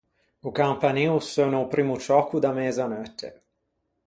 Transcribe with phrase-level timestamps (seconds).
[0.47, 3.27] O campanin o seunna o primmo ciòcco da mëzaneutte.